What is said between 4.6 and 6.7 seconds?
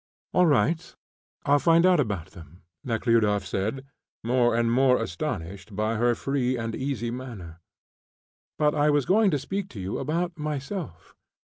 more astonished by her free